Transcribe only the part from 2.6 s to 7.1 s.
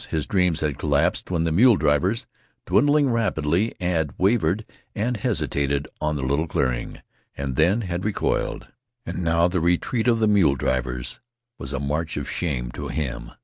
dwindling rapidly, had wavered and hesitated on the little clearing,